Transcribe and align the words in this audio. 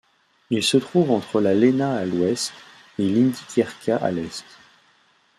Il 0.49 0.63
se 0.63 0.77
trouve 0.77 1.11
entre 1.11 1.39
la 1.41 1.53
Léna 1.53 1.93
à 1.93 2.05
l'ouest 2.05 2.51
et 2.97 3.07
l'Indigirka 3.07 3.97
à 3.97 4.09
l'est. 4.09 4.43